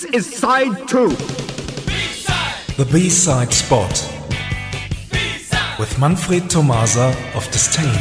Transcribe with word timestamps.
This 0.00 0.14
is 0.14 0.34
side 0.34 0.88
two. 0.88 1.10
The 2.78 2.88
B-side 2.90 3.52
spot. 3.52 3.92
With 5.78 5.98
Manfred 5.98 6.48
Tomasa 6.48 7.14
of 7.34 7.44
Disdain. 7.50 8.00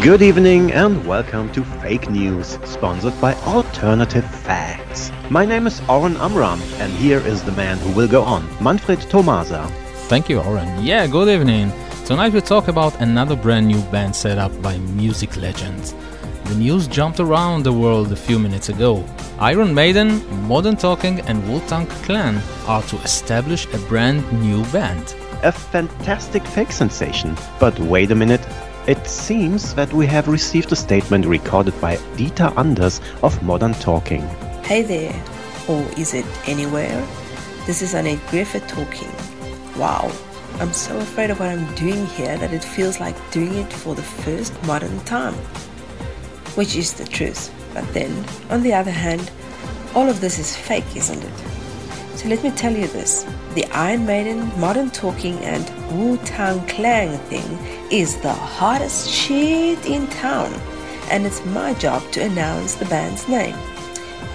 Good 0.00 0.22
evening 0.22 0.72
and 0.72 1.06
welcome 1.06 1.52
to 1.52 1.62
Fake 1.82 2.08
News, 2.08 2.58
sponsored 2.64 3.20
by 3.20 3.34
Alternative 3.42 4.24
Facts. 4.24 5.12
My 5.28 5.44
name 5.44 5.66
is 5.66 5.82
Oren 5.90 6.16
Amram, 6.16 6.62
and 6.78 6.90
here 6.94 7.20
is 7.20 7.42
the 7.42 7.52
man 7.52 7.76
who 7.76 7.92
will 7.92 8.08
go 8.08 8.22
on, 8.22 8.48
Manfred 8.64 9.02
Tomasa. 9.10 9.66
Thank 10.08 10.30
you, 10.30 10.40
Oren. 10.40 10.82
Yeah, 10.82 11.06
good 11.06 11.28
evening. 11.28 11.70
Tonight 12.08 12.32
we 12.32 12.40
talk 12.40 12.68
about 12.68 12.98
another 13.02 13.36
brand 13.36 13.68
new 13.68 13.82
band 13.90 14.16
set 14.16 14.38
up 14.38 14.62
by 14.62 14.78
music 14.78 15.36
legends. 15.36 15.94
The 16.44 16.54
news 16.54 16.86
jumped 16.88 17.20
around 17.20 17.64
the 17.64 17.72
world 17.74 18.10
a 18.10 18.16
few 18.16 18.38
minutes 18.38 18.70
ago. 18.70 19.04
Iron 19.38 19.74
Maiden, 19.74 20.24
Modern 20.48 20.74
Talking, 20.74 21.20
and 21.28 21.46
Wu 21.46 21.60
Tang 21.66 21.86
Clan 22.04 22.40
are 22.66 22.80
to 22.84 22.96
establish 23.02 23.66
a 23.74 23.78
brand 23.88 24.24
new 24.40 24.64
band. 24.72 25.14
A 25.42 25.52
fantastic 25.52 26.42
fake 26.44 26.72
sensation. 26.72 27.36
But 27.60 27.78
wait 27.78 28.10
a 28.10 28.14
minute. 28.14 28.40
It 28.86 29.06
seems 29.06 29.74
that 29.74 29.92
we 29.92 30.06
have 30.06 30.28
received 30.28 30.72
a 30.72 30.76
statement 30.76 31.26
recorded 31.26 31.78
by 31.78 31.96
Dieter 32.16 32.56
Anders 32.56 33.02
of 33.22 33.42
Modern 33.42 33.74
Talking. 33.74 34.22
Hey 34.64 34.80
there, 34.80 35.22
or 35.68 35.86
is 35.98 36.14
it 36.14 36.24
anywhere? 36.48 37.06
This 37.66 37.82
is 37.82 37.92
Annette 37.92 38.26
Griffith 38.30 38.66
talking. 38.66 39.12
Wow, 39.78 40.10
I'm 40.60 40.72
so 40.72 40.98
afraid 40.98 41.30
of 41.30 41.38
what 41.38 41.50
I'm 41.50 41.72
doing 41.76 42.04
here 42.06 42.36
that 42.36 42.52
it 42.52 42.64
feels 42.64 42.98
like 42.98 43.16
doing 43.30 43.54
it 43.54 43.72
for 43.72 43.94
the 43.94 44.02
first 44.02 44.52
modern 44.64 44.98
time. 45.04 45.34
Which 46.56 46.74
is 46.74 46.94
the 46.94 47.04
truth. 47.04 47.54
But 47.72 47.86
then, 47.94 48.24
on 48.50 48.62
the 48.62 48.74
other 48.74 48.90
hand, 48.90 49.30
all 49.94 50.08
of 50.08 50.20
this 50.20 50.38
is 50.40 50.56
fake, 50.56 50.96
isn't 50.96 51.22
it? 51.22 51.38
So 52.16 52.28
let 52.28 52.42
me 52.42 52.50
tell 52.50 52.72
you 52.72 52.88
this 52.88 53.24
the 53.54 53.66
Iron 53.66 54.04
Maiden, 54.04 54.50
Modern 54.58 54.90
Talking, 54.90 55.38
and 55.44 55.64
Wu 55.96 56.16
Tang 56.24 56.66
Clan 56.66 57.16
thing 57.26 57.58
is 57.92 58.16
the 58.16 58.32
hottest 58.32 59.08
shit 59.08 59.86
in 59.86 60.08
town, 60.08 60.52
and 61.12 61.24
it's 61.24 61.44
my 61.46 61.74
job 61.74 62.02
to 62.12 62.24
announce 62.24 62.74
the 62.74 62.86
band's 62.86 63.28
name. 63.28 63.54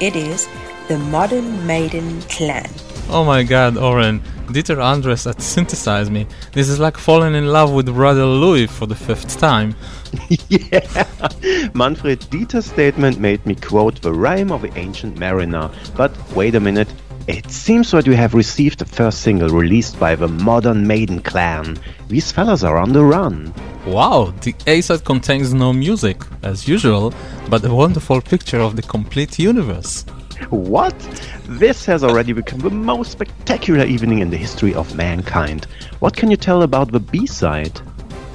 It 0.00 0.14
is 0.14 0.48
the 0.86 0.98
Modern 0.98 1.66
Maiden 1.66 2.22
Clan. 2.22 2.70
Oh 3.08 3.24
my 3.24 3.42
god, 3.42 3.76
Oren, 3.76 4.20
Dieter 4.48 4.82
Anders 4.82 5.24
had 5.24 5.40
synthesized 5.40 6.10
me. 6.10 6.26
This 6.52 6.68
is 6.68 6.78
like 6.78 6.96
falling 6.96 7.34
in 7.34 7.46
love 7.46 7.72
with 7.72 7.86
Brother 7.86 8.24
Louie 8.24 8.66
for 8.66 8.86
the 8.86 8.94
fifth 8.94 9.38
time. 9.38 9.74
yeah! 10.48 11.06
Manfred 11.74 12.20
Dieter's 12.30 12.66
statement 12.66 13.18
made 13.18 13.44
me 13.46 13.54
quote 13.54 14.00
the 14.00 14.12
rime 14.12 14.50
of 14.50 14.62
the 14.62 14.76
ancient 14.78 15.18
mariner. 15.18 15.70
But 15.96 16.12
wait 16.34 16.54
a 16.54 16.60
minute, 16.60 16.88
it 17.28 17.50
seems 17.50 17.90
that 17.92 18.08
we 18.08 18.16
have 18.16 18.34
received 18.34 18.80
the 18.80 18.84
first 18.84 19.20
single 19.20 19.48
released 19.48 19.98
by 20.00 20.16
the 20.16 20.28
Modern 20.28 20.86
Maiden 20.86 21.20
clan. 21.20 21.78
These 22.08 22.32
fellas 22.32 22.64
are 22.64 22.78
on 22.78 22.92
the 22.92 23.04
run. 23.04 23.54
Wow, 23.86 24.34
the 24.42 24.54
A 24.66 24.80
side 24.80 25.04
contains 25.04 25.54
no 25.54 25.72
music, 25.72 26.22
as 26.42 26.66
usual, 26.66 27.14
but 27.48 27.64
a 27.64 27.74
wonderful 27.74 28.20
picture 28.20 28.60
of 28.60 28.76
the 28.76 28.82
complete 28.82 29.38
universe. 29.38 30.04
What? 30.50 30.98
This 31.44 31.84
has 31.86 32.04
already 32.04 32.32
become 32.32 32.60
the 32.60 32.70
most 32.70 33.12
spectacular 33.12 33.84
evening 33.84 34.20
in 34.20 34.30
the 34.30 34.36
history 34.36 34.74
of 34.74 34.94
mankind. 34.94 35.66
What 36.00 36.16
can 36.16 36.30
you 36.30 36.36
tell 36.36 36.62
about 36.62 36.92
the 36.92 37.00
B 37.00 37.26
side? 37.26 37.80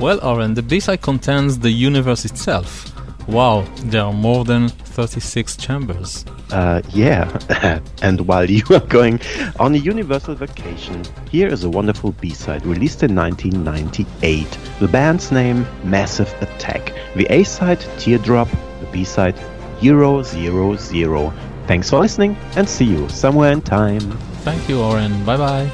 Well, 0.00 0.24
Oren, 0.24 0.54
the 0.54 0.62
B 0.62 0.80
side 0.80 1.02
contains 1.02 1.58
the 1.58 1.70
universe 1.70 2.24
itself. 2.24 2.94
Wow, 3.28 3.66
there 3.84 4.02
are 4.02 4.12
more 4.12 4.44
than 4.44 4.68
36 4.68 5.56
chambers. 5.58 6.24
Uh, 6.50 6.80
yeah. 6.88 7.80
and 8.02 8.22
while 8.22 8.48
you 8.48 8.64
are 8.70 8.86
going 8.86 9.20
on 9.58 9.74
a 9.74 9.78
universal 9.78 10.34
vacation, 10.34 11.04
here 11.30 11.48
is 11.48 11.64
a 11.64 11.68
wonderful 11.68 12.12
B-side 12.12 12.64
released 12.64 13.02
in 13.02 13.14
1998. 13.14 14.58
The 14.80 14.88
band's 14.88 15.30
name, 15.30 15.66
Massive 15.84 16.32
Attack. 16.40 16.94
The 17.16 17.26
A-side, 17.28 17.80
Teardrop. 17.98 18.48
The 18.80 18.88
B-side, 18.92 19.38
Euro 19.82 20.22
Zero 20.22 20.76
Zero. 20.76 21.32
Thanks 21.68 21.90
for 21.90 22.00
listening 22.00 22.34
and 22.56 22.66
see 22.66 22.86
you 22.86 23.06
somewhere 23.10 23.52
in 23.52 23.60
time. 23.60 24.00
Thank 24.42 24.68
you, 24.70 24.80
Oren. 24.80 25.22
Bye 25.26 25.36
bye. 25.36 25.70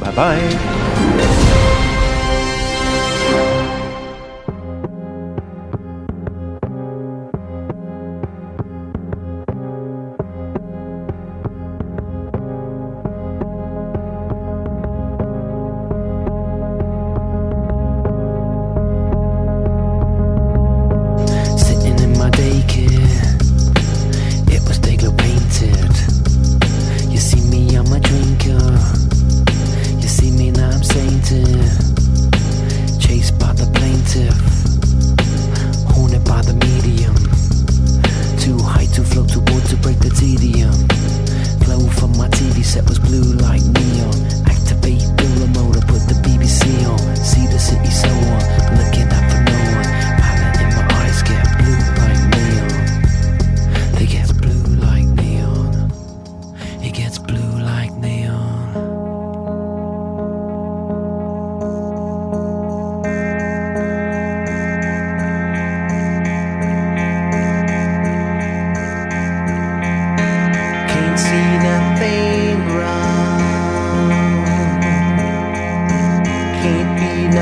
Bye 0.00 0.14
bye. 0.16 1.62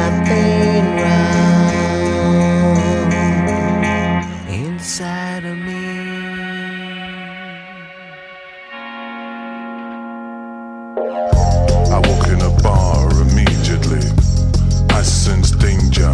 Nothing 0.04 0.84
wrong 1.00 1.94
inside 4.48 5.44
of 5.44 5.56
me. 5.56 5.84
I 11.96 11.98
walk 12.08 12.24
in 12.28 12.40
a 12.42 12.50
bar 12.62 13.10
immediately. 13.26 14.04
I 14.90 15.02
sense 15.02 15.50
danger. 15.52 16.12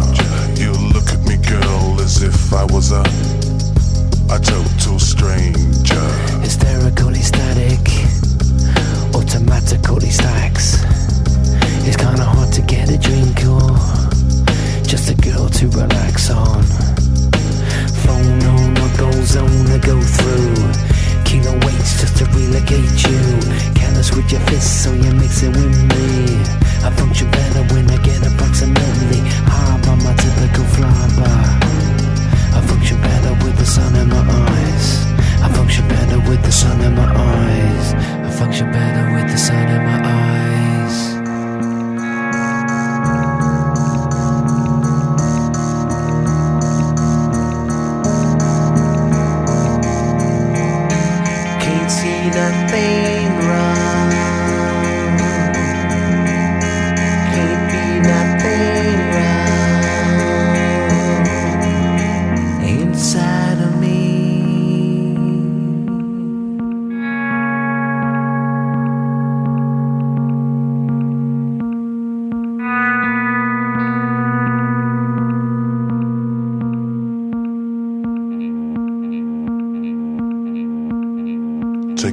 You 0.55 0.71
look 0.93 1.09
at 1.15 1.21
me, 1.29 1.35
girl, 1.37 1.99
as 1.99 2.23
if 2.23 2.53
I 2.53 2.63
was 2.65 2.91
a 2.91 3.03
a 4.35 4.39
total 4.39 4.97
stranger. 4.99 5.90
Your 24.31 24.41
fists, 24.41 24.83
so 24.83 24.93
you 24.93 25.11
mix 25.13 25.43
it 25.43 25.49
with 25.49 25.70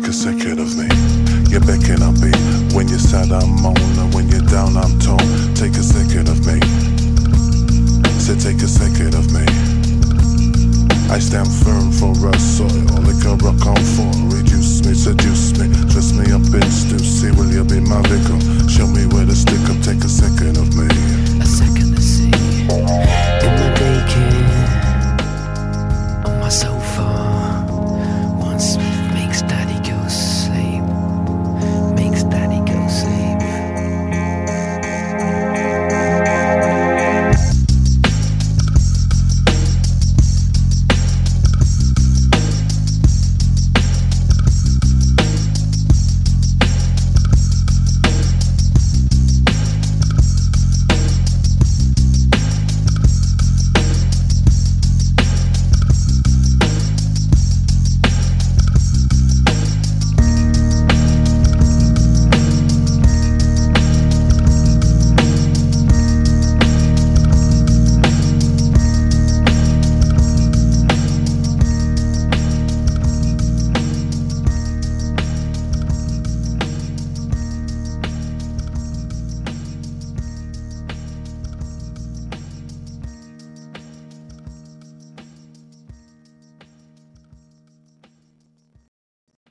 take 0.08 0.14
a 0.14 0.40
second 0.40 0.58
of 0.58 0.74
me. 0.74 0.88
You're 1.50 1.60
becking 1.60 2.00
up 2.02 2.16
me. 2.16 2.32
When 2.72 2.88
you're 2.88 2.98
sad, 2.98 3.30
I'm 3.30 3.66
on, 3.66 3.76
and 3.76 4.14
when 4.14 4.26
you're 4.28 4.46
down, 4.48 4.74
I'm 4.74 4.98
torn. 5.00 5.20
Take 5.54 5.76
a 5.76 5.84
second 5.84 6.28
of 6.32 6.40
me. 6.48 6.60
So 8.16 8.32
take 8.34 8.56
a 8.64 8.68
second 8.68 9.12
of 9.14 9.28
me. 9.36 9.44
I 11.12 11.18
stand 11.18 11.52
firm 11.60 11.92
for 11.92 12.12
us, 12.28 12.40
soil, 12.56 12.88